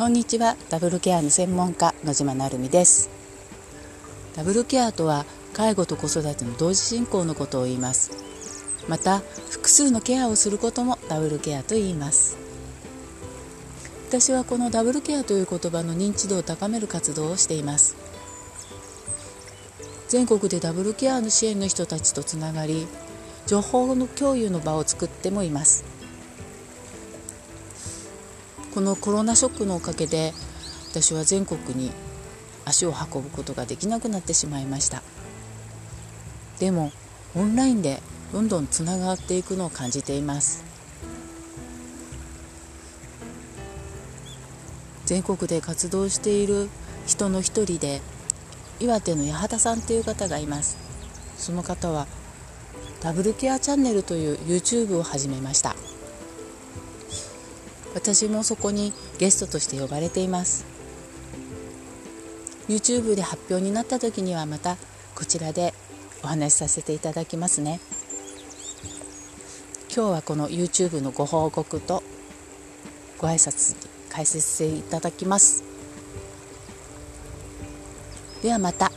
[0.00, 0.56] こんにちは。
[0.70, 3.10] ダブルケアの専門家野島成美です。
[4.34, 8.10] ダブルケアとは介護と子育ての同時進行のことを言います。
[8.88, 9.18] また
[9.50, 12.38] 複数のケアをすることもダブルケアと言います。
[14.08, 17.94] 私はこのダブルケアという言葉の認知度を高める活動をしています。
[20.08, 22.88] 全国でダブルケアの支援の人たちとつながり
[23.46, 25.99] 情報の共有の場を作ってもいます。
[28.74, 30.32] このコロナショックのおかげで
[30.90, 31.90] 私は全国に
[32.64, 35.02] 足を運ぶことができなくなってしまいました。
[36.58, 36.92] でも
[37.34, 38.00] オンラインで
[38.32, 40.64] どんどんつながっていくのを感じています。
[45.04, 46.68] 全国で活動している
[47.06, 48.00] 人の一人で
[48.78, 50.76] 岩手の八幡さんという方がいます。
[51.36, 52.06] その方は
[53.00, 55.74] ダブルケアチャンネルという YouTube を始めました。
[57.94, 60.64] 私もそこにゲストとして呼ばれています。
[62.68, 64.76] YouTube で発表になった時にはまた
[65.14, 65.74] こちらで
[66.22, 67.80] お話しさせていただきますね。
[69.94, 72.04] 今日はこの YouTube のご報告と
[73.18, 73.74] ご挨拶
[74.08, 75.64] 解説していただきます。
[78.42, 78.92] ではまた。